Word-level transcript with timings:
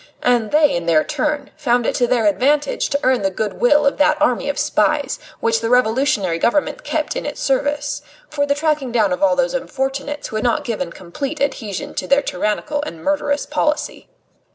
And 0.23 0.49
they, 0.49 0.73
in 0.75 0.87
their 0.87 1.03
turn, 1.03 1.51
found 1.55 1.85
it 1.85 1.93
to 1.93 2.07
their 2.07 2.25
advantage 2.25 2.89
to 2.89 2.99
earn 3.03 3.21
the 3.21 3.29
good 3.29 3.61
will 3.61 3.85
of 3.85 3.97
that 3.97 4.19
army 4.19 4.49
of 4.49 4.57
spies, 4.57 5.19
which 5.41 5.59
the 5.61 5.69
Revolutionary 5.69 6.39
Government 6.39 6.83
kept 6.83 7.15
in 7.15 7.23
its 7.23 7.39
service, 7.39 8.01
for 8.27 8.47
the 8.47 8.55
tracking 8.55 8.91
down 8.91 9.13
of 9.13 9.21
all 9.21 9.35
those 9.35 9.53
unfortunates 9.53 10.29
who 10.29 10.37
had 10.37 10.43
not 10.43 10.63
given 10.65 10.91
complete 10.91 11.39
adhesion 11.39 11.93
to 11.93 12.07
their 12.07 12.23
tyrannical 12.23 12.81
and 12.81 13.03
murderous 13.03 13.45
policy. 13.45 14.09